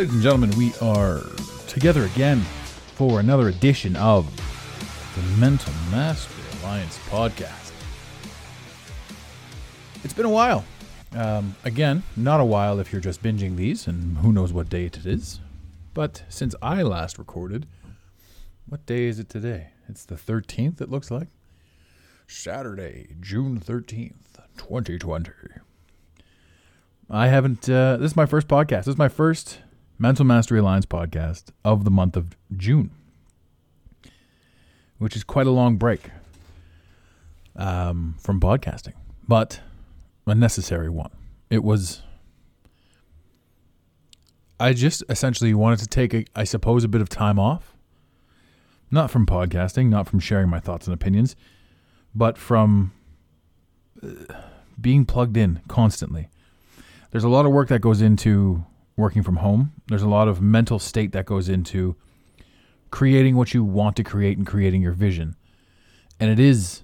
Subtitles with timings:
[0.00, 1.20] Ladies and gentlemen, we are
[1.66, 2.40] together again
[2.94, 4.34] for another edition of
[5.14, 7.70] the Mental Mastery Alliance podcast.
[10.02, 10.64] It's been a while.
[11.12, 14.96] Um, again, not a while if you're just binging these, and who knows what date
[14.96, 15.38] it is.
[15.92, 17.66] But since I last recorded,
[18.66, 19.72] what day is it today?
[19.86, 21.28] It's the 13th, it looks like.
[22.26, 25.30] Saturday, June 13th, 2020.
[27.10, 27.68] I haven't.
[27.68, 28.84] Uh, this is my first podcast.
[28.84, 29.58] This is my first
[30.02, 32.90] Mental Mastery Alliance podcast of the month of June,
[34.96, 36.08] which is quite a long break
[37.54, 38.94] um, from podcasting,
[39.28, 39.60] but
[40.26, 41.10] a necessary one.
[41.50, 42.00] It was.
[44.58, 47.76] I just essentially wanted to take, a, I suppose, a bit of time off.
[48.90, 51.36] Not from podcasting, not from sharing my thoughts and opinions,
[52.14, 52.92] but from
[54.02, 54.08] uh,
[54.80, 56.30] being plugged in constantly
[57.10, 58.64] there's a lot of work that goes into
[59.00, 59.72] working from home.
[59.88, 61.96] There's a lot of mental state that goes into
[62.90, 65.36] creating what you want to create and creating your vision.
[66.18, 66.82] And it is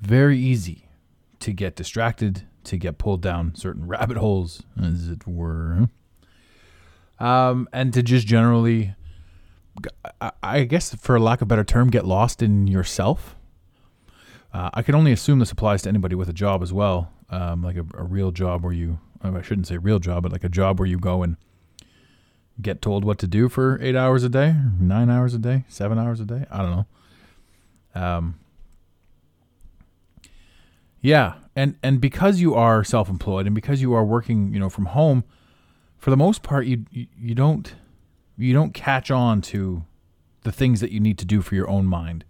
[0.00, 0.88] very easy
[1.40, 5.88] to get distracted, to get pulled down certain rabbit holes, as it were.
[7.18, 8.94] Um, and to just generally,
[10.42, 13.36] I- guess for lack of a better term, get lost in yourself.
[14.52, 17.62] Uh, I can only assume this applies to anybody with a job as well, um,
[17.62, 20.48] like a, a real job where you, I shouldn't say real job, but like a
[20.48, 21.36] job where you go and
[22.60, 25.98] get told what to do for eight hours a day, nine hours a day, seven
[25.98, 26.46] hours a day.
[26.50, 26.86] I don't know.
[27.94, 28.40] Um,
[31.00, 34.86] yeah, and and because you are self-employed and because you are working, you know, from
[34.86, 35.24] home,
[35.98, 37.74] for the most part, you you, don't
[38.36, 39.84] you don't catch on to
[40.42, 42.24] the things that you need to do for your own mind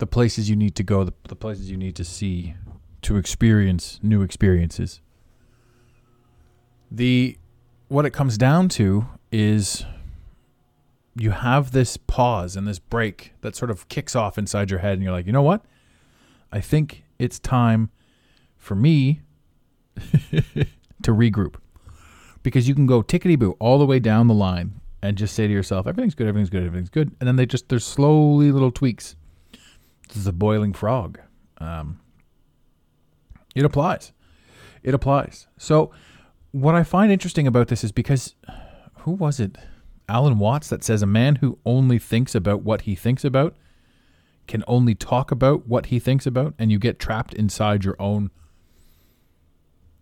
[0.00, 2.54] the places you need to go, the, the places you need to see
[3.02, 5.00] to experience new experiences.
[6.90, 7.36] The
[7.90, 9.84] what it comes down to is
[11.16, 14.94] you have this pause and this break that sort of kicks off inside your head
[14.94, 15.62] and you're like, "You know what?
[16.50, 17.90] I think it's time
[18.56, 19.20] for me
[21.02, 21.56] to regroup."
[22.42, 25.46] Because you can go tickety boo all the way down the line and just say
[25.46, 28.70] to yourself, "Everything's good, everything's good, everything's good." And then they just there's slowly little
[28.70, 29.16] tweaks
[30.10, 31.20] this is a boiling frog.
[31.58, 32.00] Um,
[33.54, 34.12] it applies.
[34.82, 35.46] It applies.
[35.56, 35.92] So,
[36.52, 38.34] what I find interesting about this is because
[39.00, 39.56] who was it?
[40.08, 43.56] Alan Watts that says a man who only thinks about what he thinks about
[44.48, 48.30] can only talk about what he thinks about, and you get trapped inside your own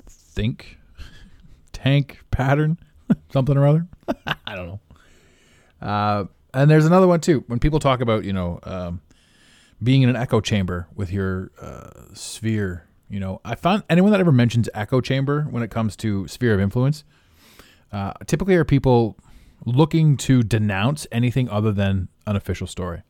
[0.08, 0.78] think
[1.72, 2.78] tank pattern,
[3.32, 3.86] something or other.
[4.46, 4.80] I don't know.
[5.86, 7.44] Uh, and there's another one too.
[7.46, 9.02] When people talk about, you know, um,
[9.82, 12.87] being in an echo chamber with your uh, sphere.
[13.08, 16.54] You know, I found anyone that ever mentions echo chamber when it comes to sphere
[16.54, 17.04] of influence,
[17.92, 19.16] uh, typically are people
[19.64, 23.02] looking to denounce anything other than an official story.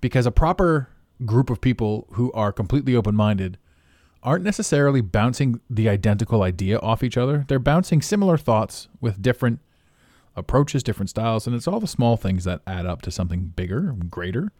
[0.00, 0.88] Because a proper
[1.24, 3.58] group of people who are completely open minded
[4.22, 7.44] aren't necessarily bouncing the identical idea off each other.
[7.48, 9.60] They're bouncing similar thoughts with different
[10.34, 13.94] approaches, different styles, and it's all the small things that add up to something bigger,
[14.08, 14.52] greater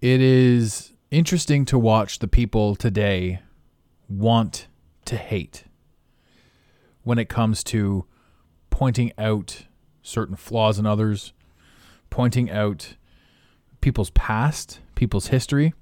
[0.00, 3.40] it is interesting to watch the people today
[4.08, 4.68] want
[5.04, 5.64] to hate
[7.02, 8.04] when it comes to
[8.70, 9.64] pointing out
[10.02, 11.32] certain flaws in others,
[12.10, 12.94] pointing out
[13.80, 15.74] people's past, people's history.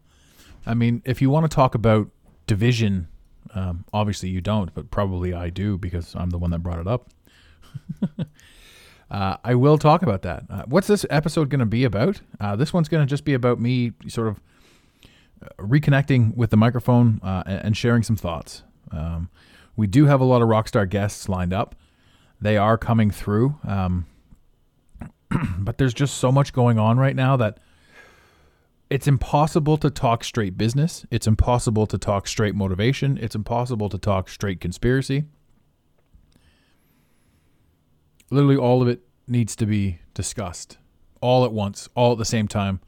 [0.64, 2.08] I mean, if you want to talk about
[2.46, 3.08] division,
[3.54, 6.86] um, obviously you don't, but probably I do because I'm the one that brought it
[6.86, 7.10] up.
[9.10, 10.44] uh, I will talk about that.
[10.48, 12.20] Uh, what's this episode going to be about?
[12.40, 14.40] Uh, this one's going to just be about me sort of
[15.58, 18.62] reconnecting with the microphone uh, and, sharing some thoughts.
[18.90, 19.29] Um,
[19.76, 21.75] we do have a lot of rockstar guests lined up.
[22.40, 23.58] They are coming through.
[23.67, 24.06] Um,
[25.58, 27.58] but there's just so much going on right now that
[28.90, 31.05] it's impossible to talk straight business.
[31.11, 33.19] It's impossible to talk straight motivation.
[33.19, 35.25] It's impossible to talk straight conspiracy.
[38.31, 40.79] Literally, all of it needs to be discussed
[41.20, 42.81] all at once, all at the same time,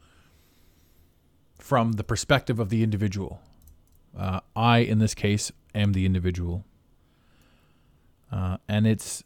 [1.61, 3.39] from the perspective of the individual.
[4.17, 6.65] Uh, I, in this case, am the individual,
[8.31, 9.23] uh, and it's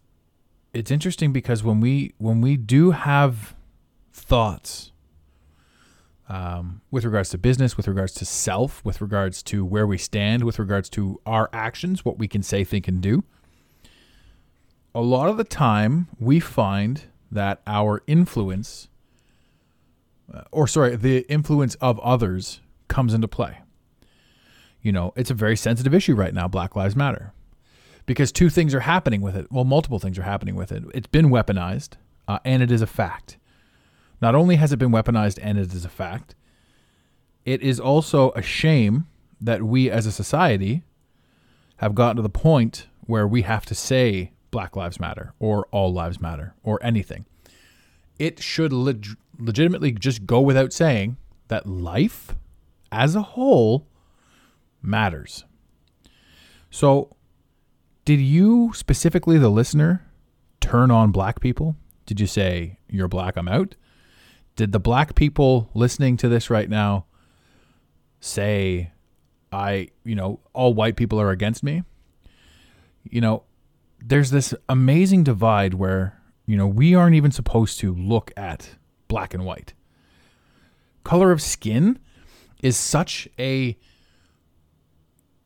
[0.74, 3.56] it's interesting because when we when we do have
[4.14, 4.92] thoughts
[6.28, 10.44] um, with regards to business, with regards to self, with regards to where we stand,
[10.44, 13.24] with regards to our actions, what we can say, think, and do.
[14.94, 18.88] A lot of the time, we find that our influence,
[20.52, 23.60] or sorry, the influence of others comes into play.
[24.82, 27.34] You know, it's a very sensitive issue right now, Black Lives Matter,
[28.06, 29.52] because two things are happening with it.
[29.52, 30.84] Well, multiple things are happening with it.
[30.94, 31.94] It's been weaponized,
[32.28, 33.38] uh, and it is a fact.
[34.22, 36.36] Not only has it been weaponized and it is a fact,
[37.46, 39.08] it is also a shame
[39.42, 40.84] that we as a society
[41.78, 45.94] have gotten to the point where we have to say Black Lives Matter or All
[45.94, 47.26] Lives Matter or anything.
[48.18, 51.18] It should leg- legitimately just go without saying
[51.48, 52.36] that life
[52.92, 53.88] as a whole
[54.82, 55.46] matters.
[56.70, 57.16] So,
[58.06, 60.06] did you specifically, the listener,
[60.60, 61.76] turn on black people?
[62.06, 63.76] Did you say, You're black, I'm out?
[64.56, 67.06] Did the black people listening to this right now
[68.20, 68.92] say,
[69.52, 71.84] I, you know, all white people are against me?
[73.04, 73.44] You know,
[74.04, 78.76] there's this amazing divide where, you know, we aren't even supposed to look at
[79.08, 79.74] black and white.
[81.04, 82.00] Color of skin
[82.62, 83.78] is such a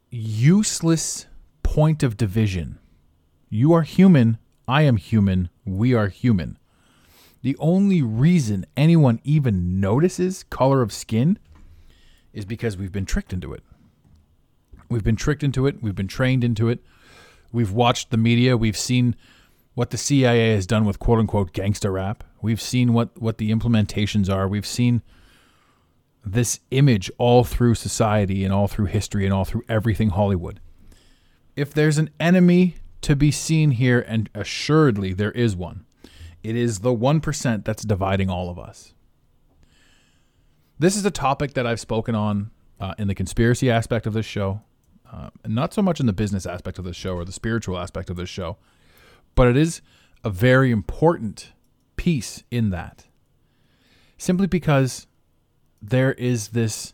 [0.10, 1.28] useless
[1.63, 2.80] point of division.
[3.50, 4.38] You are human,
[4.68, 6.57] I am human, we are human.
[7.42, 11.40] The only reason anyone even notices color of skin
[12.34, 13.63] is because we've been tricked into it.
[14.90, 16.80] We've been tricked into it, we've been trained into it.
[17.52, 19.16] We've watched the media, we've seen
[19.74, 22.24] what the CIA has done with quote unquote gangster rap.
[22.42, 24.48] We've seen what what the implementations are.
[24.48, 25.01] We've seen
[26.25, 30.60] this image all through society and all through history and all through everything Hollywood.
[31.56, 35.86] If there's an enemy to be seen here, and assuredly there is one,
[36.44, 38.94] it is the 1% that's dividing all of us.
[40.77, 44.25] This is a topic that I've spoken on uh, in the conspiracy aspect of this
[44.25, 44.62] show,
[45.12, 48.10] uh, not so much in the business aspect of this show or the spiritual aspect
[48.10, 48.57] of this show,
[49.40, 49.82] but it is
[50.22, 51.54] a very important
[51.96, 53.06] piece in that.
[54.18, 55.08] Simply because
[55.82, 56.94] there is this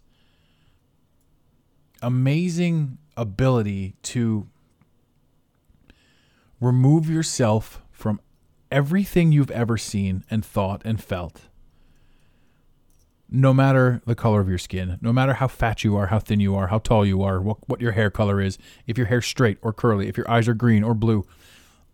[2.04, 4.48] amazing ability to
[6.62, 8.22] remove yourself from
[8.70, 11.50] everything you've ever seen and thought and felt.
[13.28, 16.40] No matter the color of your skin, no matter how fat you are, how thin
[16.40, 19.26] you are, how tall you are, what, what your hair color is, if your hair's
[19.26, 21.26] straight or curly, if your eyes are green or blue,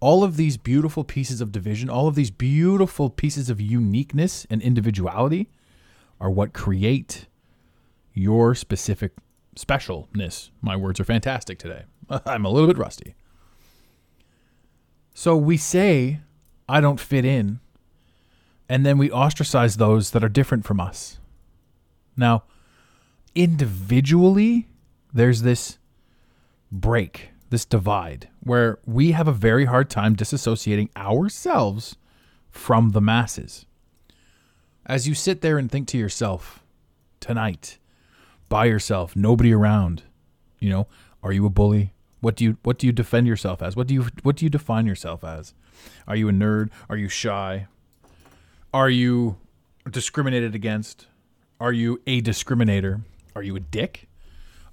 [0.02, 4.62] all of these beautiful pieces of division, all of these beautiful pieces of uniqueness and
[4.62, 5.50] individuality
[6.20, 7.28] are what create
[8.14, 9.14] your specific
[9.56, 10.50] specialness.
[10.62, 11.84] My words are fantastic today.
[12.26, 13.16] I'm a little bit rusty.
[15.14, 16.20] So we say,
[16.68, 17.60] I don't fit in,
[18.68, 21.20] and then we ostracize those that are different from us.
[22.18, 22.44] Now,
[23.36, 24.68] individually,
[25.14, 25.78] there's this
[26.72, 31.98] break, this divide, where we have a very hard time disassociating ourselves
[32.50, 33.66] from the masses.
[34.86, 36.64] As you sit there and think to yourself
[37.20, 37.78] tonight,
[38.48, 40.04] by yourself, nobody around,
[40.60, 40.88] you know,
[41.22, 41.94] are you a bully?
[42.22, 43.76] What do you what do you defend yourself as?
[43.76, 45.54] What do you what do you define yourself as?
[46.08, 46.70] Are you a nerd?
[46.90, 47.68] Are you shy?
[48.74, 49.38] Are you
[49.90, 51.08] discriminated against?
[51.60, 53.02] Are you a discriminator?
[53.36, 54.08] Are you a dick?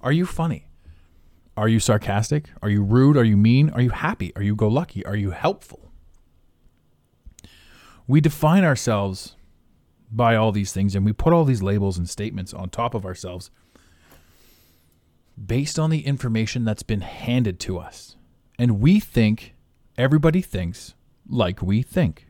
[0.01, 0.68] Are you funny?
[1.59, 2.45] Are you sarcastic?
[2.61, 3.17] Are you rude?
[3.17, 3.69] Are you mean?
[3.71, 4.31] Are you happy?
[4.37, 5.05] Are you go lucky?
[5.05, 5.91] Are you helpful?
[8.07, 9.35] We define ourselves
[10.09, 13.05] by all these things and we put all these labels and statements on top of
[13.05, 13.51] ourselves
[15.45, 18.15] based on the information that's been handed to us.
[18.57, 19.53] And we think,
[19.97, 20.93] everybody thinks
[21.27, 22.27] like we think.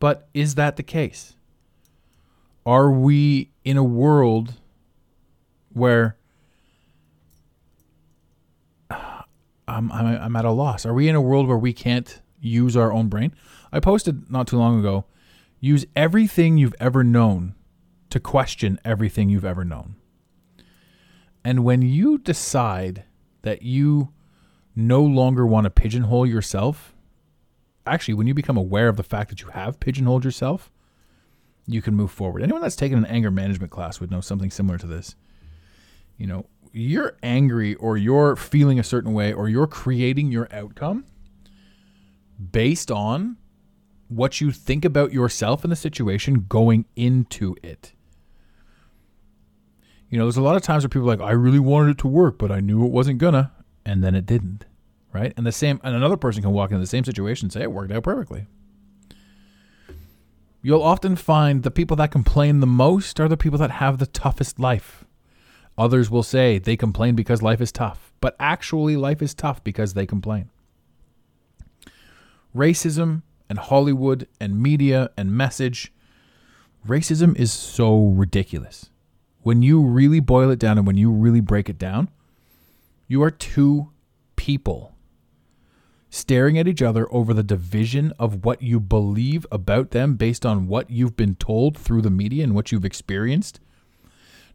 [0.00, 1.36] But is that the case?
[2.66, 4.54] Are we in a world
[5.72, 6.16] where
[9.66, 10.84] I'm, I'm, I'm at a loss?
[10.84, 13.34] Are we in a world where we can't use our own brain?
[13.72, 15.04] I posted not too long ago
[15.60, 17.54] use everything you've ever known
[18.10, 19.96] to question everything you've ever known.
[21.42, 23.04] And when you decide
[23.42, 24.10] that you
[24.76, 26.94] no longer want to pigeonhole yourself
[27.86, 30.70] actually when you become aware of the fact that you have pigeonholed yourself,
[31.66, 32.42] you can move forward.
[32.42, 35.16] Anyone that's taken an anger management class would know something similar to this.
[36.18, 41.04] You know, you're angry or you're feeling a certain way or you're creating your outcome
[42.50, 43.36] based on
[44.08, 47.92] what you think about yourself in the situation going into it.
[50.10, 51.98] You know, there's a lot of times where people are like, I really wanted it
[51.98, 53.52] to work, but I knew it wasn't gonna,
[53.86, 54.64] and then it didn't.
[55.12, 55.32] Right?
[55.36, 57.70] And the same and another person can walk into the same situation and say it
[57.70, 58.46] worked out perfectly.
[60.60, 64.06] You'll often find the people that complain the most are the people that have the
[64.06, 65.03] toughest life.
[65.76, 69.94] Others will say they complain because life is tough, but actually, life is tough because
[69.94, 70.50] they complain.
[72.54, 75.92] Racism and Hollywood and media and message.
[76.86, 78.90] Racism is so ridiculous.
[79.42, 82.08] When you really boil it down and when you really break it down,
[83.08, 83.90] you are two
[84.36, 84.94] people
[86.08, 90.68] staring at each other over the division of what you believe about them based on
[90.68, 93.58] what you've been told through the media and what you've experienced,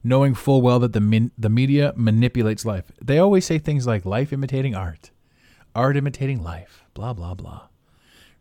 [0.04, 2.92] knowing full well that the min- the media manipulates life.
[3.04, 5.12] They always say things like life imitating art,
[5.76, 7.68] art imitating life, blah blah blah.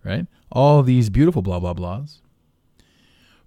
[0.04, 0.26] Right?
[0.50, 2.20] All these beautiful blah blah blahs.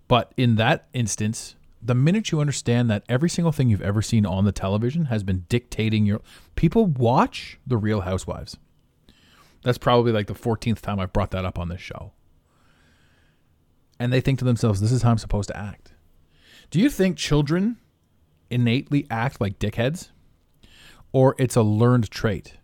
[0.07, 4.25] But in that instance, the minute you understand that every single thing you've ever seen
[4.25, 6.21] on the television has been dictating your
[6.55, 8.57] people watch the real housewives
[9.63, 12.13] that's probably like the 14th time I've brought that up on this show.
[13.99, 15.93] And they think to themselves, this is how I'm supposed to act.
[16.71, 17.77] Do you think children
[18.51, 20.09] innately act like dickheads?
[21.11, 22.55] Or it's a learned trait?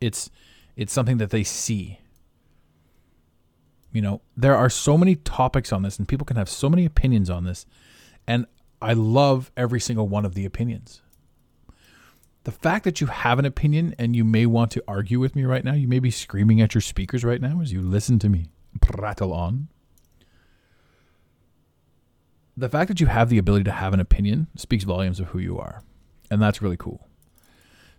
[0.00, 0.30] It's
[0.76, 1.98] it's something that they see.
[3.92, 6.84] You know, there are so many topics on this and people can have so many
[6.84, 7.66] opinions on this.
[8.26, 8.46] And
[8.80, 11.02] I love every single one of the opinions
[12.44, 15.44] the fact that you have an opinion and you may want to argue with me
[15.44, 18.28] right now, you may be screaming at your speakers right now as you listen to
[18.28, 18.48] me
[18.80, 19.68] prattle on.
[22.62, 25.40] The fact that you have the ability to have an opinion speaks volumes of who
[25.40, 25.82] you are.
[26.30, 27.08] And that's really cool.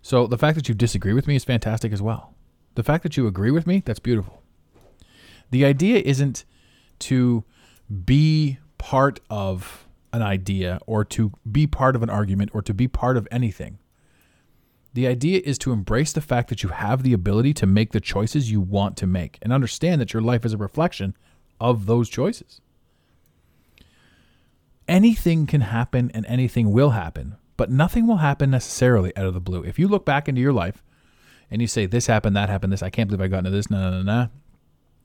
[0.00, 2.32] So the fact that you disagree with me is fantastic as well.
[2.74, 4.42] The fact that you agree with me, that's beautiful.
[5.50, 6.46] The idea isn't
[7.00, 7.44] to
[8.06, 12.88] be part of an idea or to be part of an argument or to be
[12.88, 13.80] part of anything.
[14.94, 18.00] The idea is to embrace the fact that you have the ability to make the
[18.00, 21.14] choices you want to make and understand that your life is a reflection
[21.60, 22.62] of those choices.
[24.86, 29.40] Anything can happen and anything will happen, but nothing will happen necessarily out of the
[29.40, 29.62] blue.
[29.62, 30.82] If you look back into your life
[31.50, 33.70] and you say, This happened, that happened, this, I can't believe I got into this,
[33.70, 34.26] nah, nah, nah, nah.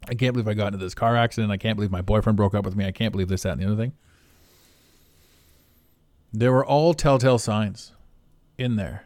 [0.07, 1.51] I can't believe I got into this car accident.
[1.51, 2.85] I can't believe my boyfriend broke up with me.
[2.85, 3.93] I can't believe this, that, and the other thing.
[6.31, 7.91] There were all telltale signs
[8.57, 9.05] in there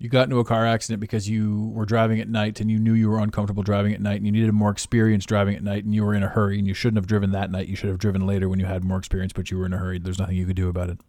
[0.00, 2.92] you got into a car accident because you were driving at night and you knew
[2.92, 5.92] you were uncomfortable driving at night and you needed more experience driving at night and
[5.92, 7.66] you were in a hurry and you shouldn't have driven that night.
[7.66, 9.78] You should have driven later when you had more experience, but you were in a
[9.78, 9.98] hurry.
[9.98, 11.00] There's nothing you could do about it.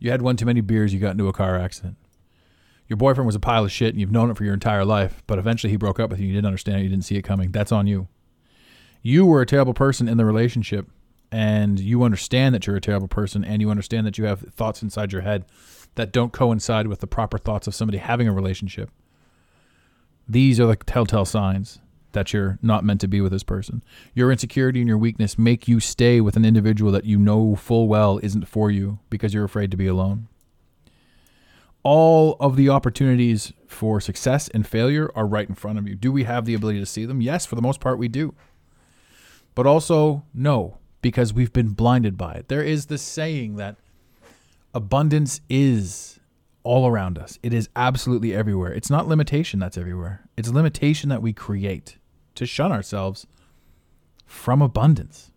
[0.00, 1.96] You had one too many beers, you got into a car accident.
[2.88, 5.22] Your boyfriend was a pile of shit and you've known it for your entire life,
[5.28, 6.26] but eventually he broke up with you.
[6.26, 7.52] You didn't understand it, you didn't see it coming.
[7.52, 8.08] That's on you.
[9.02, 10.88] You were a terrible person in the relationship
[11.30, 14.82] and you understand that you're a terrible person and you understand that you have thoughts
[14.82, 15.44] inside your head
[15.98, 18.88] that don't coincide with the proper thoughts of somebody having a relationship.
[20.28, 21.80] These are the telltale signs
[22.12, 23.82] that you're not meant to be with this person.
[24.14, 27.88] Your insecurity and your weakness make you stay with an individual that you know full
[27.88, 30.28] well isn't for you because you're afraid to be alone.
[31.82, 35.96] All of the opportunities for success and failure are right in front of you.
[35.96, 37.20] Do we have the ability to see them?
[37.20, 38.36] Yes, for the most part, we do.
[39.56, 42.48] But also, no, because we've been blinded by it.
[42.48, 43.78] There is this saying that
[44.78, 46.20] abundance is
[46.62, 47.36] all around us.
[47.42, 48.72] It is absolutely everywhere.
[48.72, 50.28] It's not limitation that's everywhere.
[50.36, 51.98] It's limitation that we create
[52.36, 53.26] to shun ourselves
[54.24, 55.32] from abundance.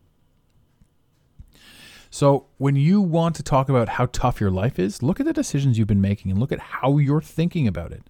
[2.11, 5.33] So, when you want to talk about how tough your life is, look at the
[5.33, 8.03] decisions you've been making and look at how you're thinking about it.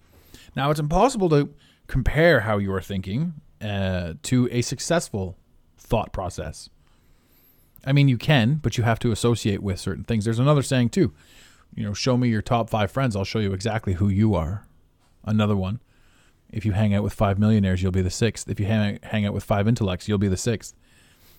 [0.54, 1.48] Now, it's impossible to
[1.86, 5.38] compare how you're thinking uh, to a successful
[5.78, 6.68] thought process.
[7.84, 10.24] I mean, you can, but you have to associate with certain things.
[10.24, 11.12] There's another saying too.
[11.74, 14.66] You know, show me your top five friends, I'll show you exactly who you are.
[15.24, 15.80] Another one.
[16.50, 18.48] If you hang out with five millionaires, you'll be the sixth.
[18.50, 20.74] If you hang, hang out with five intellects, you'll be the sixth.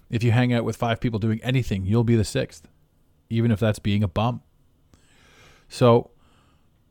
[0.09, 2.67] If you hang out with five people doing anything, you'll be the sixth,
[3.29, 4.41] even if that's being a bum.
[5.69, 6.11] So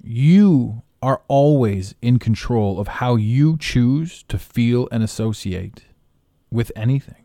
[0.02, 5.84] you are always in control of how you choose to feel and associate
[6.50, 7.21] with anything.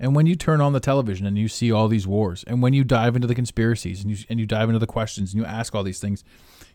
[0.00, 2.72] And when you turn on the television and you see all these wars, and when
[2.72, 5.46] you dive into the conspiracies and you, and you dive into the questions and you
[5.46, 6.22] ask all these things,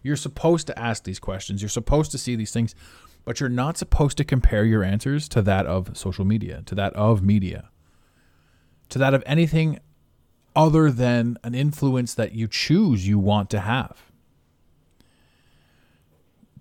[0.01, 1.61] you're supposed to ask these questions.
[1.61, 2.75] You're supposed to see these things
[3.25, 6.93] But you're not supposed to compare your answers to that of social media, to that
[6.93, 7.69] of media,
[8.89, 9.79] to that of anything
[10.55, 14.11] other than an influence that you choose you want to have.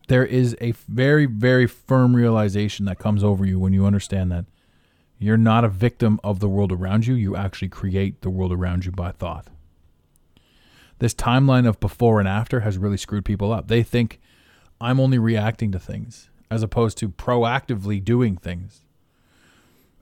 [0.09, 4.45] There is a very, very firm realization that comes over you when you understand that
[5.23, 7.15] you're not a victim of the world around you.
[7.15, 9.47] You actually create the world around you by thought.
[10.99, 13.69] This timeline of before and after has really screwed people up.
[13.69, 14.21] They think
[14.81, 18.85] I'm only reacting to things as opposed to proactively doing things.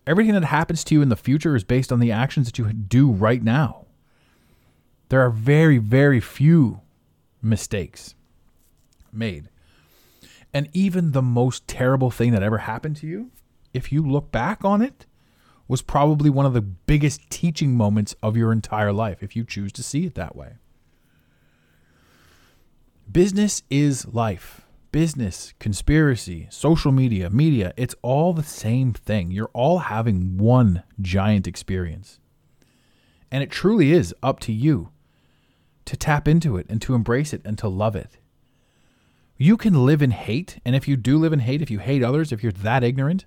[0.06, 2.72] Everything that happens to you in the future is based on the actions that you
[2.72, 3.86] do right now.
[5.10, 6.80] There are very, very few
[7.42, 8.14] mistakes
[9.12, 9.48] made.
[10.52, 13.30] And even the most terrible thing that ever happened to you,
[13.72, 15.06] if you look back on it,
[15.70, 19.70] was probably one of the biggest teaching moments of your entire life, if you choose
[19.70, 20.54] to see it that way.
[23.10, 24.62] Business is life.
[24.90, 29.30] Business, conspiracy, social media, media, it's all the same thing.
[29.30, 32.18] You're all having one giant experience.
[33.30, 34.90] And it truly is up to you
[35.84, 38.18] to tap into it and to embrace it and to love it.
[39.36, 42.02] You can live in hate, and if you do live in hate, if you hate
[42.02, 43.24] others, if you're that ignorant,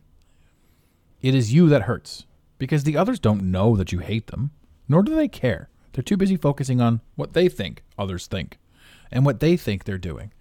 [1.21, 2.25] it is you that hurts
[2.63, 4.51] because the others don't know that you hate them,
[4.87, 5.67] nor do they care.
[5.91, 8.57] They're too busy focusing on what they think others think
[9.11, 10.31] and what they think they're doing.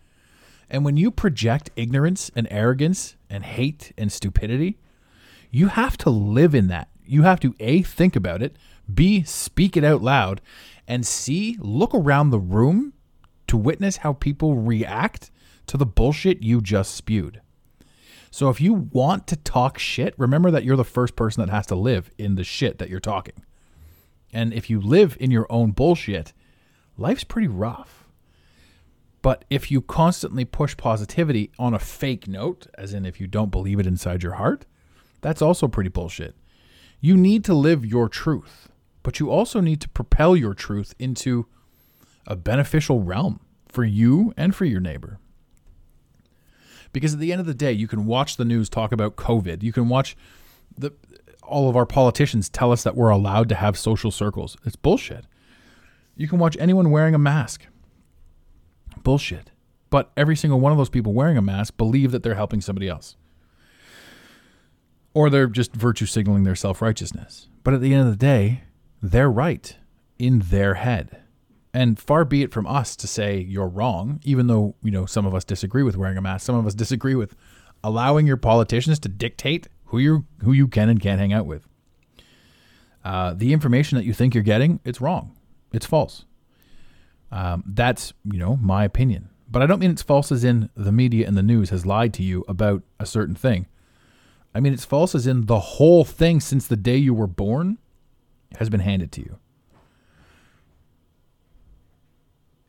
[0.71, 4.79] And when you project ignorance and arrogance and hate and stupidity,
[5.51, 6.91] you have to live in that.
[7.05, 8.55] You have to A, think about it,
[8.95, 10.41] B, speak it out loud,
[10.87, 12.93] and C, look around the room
[13.49, 15.33] to witness how people react
[15.67, 17.41] to the bullshit you just spewed.
[18.33, 21.67] So if you want to talk shit, remember that you're the first person that has
[21.67, 23.45] to live in the shit that you're talking.
[24.33, 26.33] And if you live in your own bullshit,
[26.97, 28.09] life's pretty rough.
[29.21, 33.51] But if you constantly push positivity on a fake note, as in if you don't
[33.51, 34.65] believe it inside your heart,
[35.21, 36.35] that's also pretty bullshit.
[37.03, 38.71] You need to live your truth,
[39.03, 41.49] but you also need to propel your truth into
[42.27, 45.19] a beneficial realm for you and for your neighbor.
[46.93, 49.63] Because at the end of the day, you can watch the news talk about COVID.
[49.63, 50.17] You can watch
[50.77, 50.93] the
[51.43, 54.57] all of our politicians tell us that we're allowed to have social circles.
[54.65, 55.27] It's bullshit.
[56.17, 57.67] You can watch anyone wearing a mask.
[59.03, 59.51] Bullshit.
[59.91, 62.89] But every single one of those people wearing a mask believe that they're helping somebody
[62.89, 63.17] else.
[65.15, 67.49] Or they're just virtue signaling their self righteousness.
[67.65, 68.63] But at the end of the day,
[69.03, 69.77] they're right
[70.19, 71.22] in their head.
[71.75, 75.25] And far be it from us to say you're wrong, even though, you know, some
[75.25, 76.45] of us disagree with wearing a mask.
[76.45, 77.35] Some of us disagree with
[77.83, 81.67] allowing your politicians to dictate who you who you can and can't hang out with.
[83.05, 85.37] Uh, the information that you think you're getting, it's wrong.
[85.73, 86.25] It's false.
[87.31, 90.93] Um, that's you know my opinion, but I don't mean it's false as in the
[90.93, 93.67] media and the news has lied to you about a certain thing.
[94.55, 97.79] I mean it's false as in the whole thing since the day you were born
[98.59, 99.39] has been handed to you.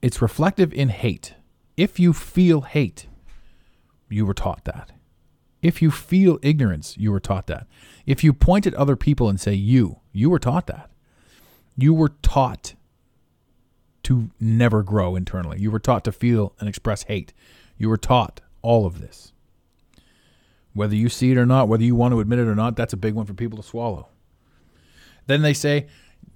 [0.04, 1.34] It's reflective in hate.
[1.78, 3.08] If you feel hate,
[4.10, 4.92] you were taught that.
[5.62, 7.68] If you feel ignorance, you were taught that.
[8.06, 10.92] If you point at other people and say you, you were taught that.
[11.78, 12.74] You were taught
[14.04, 15.62] to never grow internally.
[15.62, 17.32] You were taught to feel and express hate.
[17.78, 19.32] You were taught all of this.
[20.74, 22.92] Whether you see it or not, whether you want to admit it or not, that's
[22.92, 24.10] a big one for people to swallow.
[25.28, 25.88] Then they say,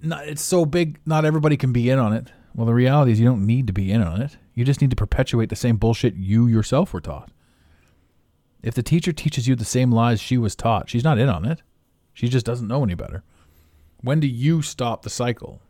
[0.02, 2.32] it's so big, not everybody can be in on it.
[2.54, 4.36] Well, the reality is you don't need to be in on it.
[4.54, 7.30] You just need to perpetuate the same bullshit you yourself were taught.
[8.62, 11.44] If the teacher teaches you the same lies she was taught, she's not in on
[11.44, 11.62] it.
[12.12, 13.22] She just doesn't know any better.
[14.00, 15.60] When do you stop the cycle?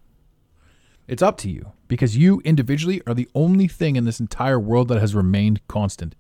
[1.06, 4.88] It's up to you because you individually are the only thing in this entire world
[4.88, 6.14] that has remained constant.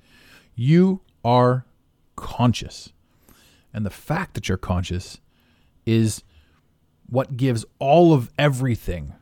[0.54, 1.66] You are
[2.16, 2.92] conscious.
[3.72, 5.20] And the fact that you're conscious
[5.86, 6.22] is
[7.08, 9.14] what gives all of everything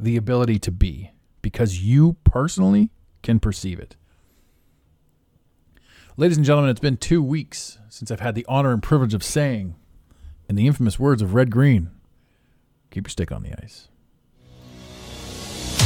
[0.00, 1.10] the ability to be
[1.42, 2.90] because you personally
[3.22, 3.96] can perceive it.
[6.16, 9.22] Ladies and gentlemen, it's been two weeks since I've had the honor and privilege of
[9.22, 9.76] saying,
[10.48, 11.90] in the infamous words of Red Green,
[12.90, 13.89] keep your stick on the ice.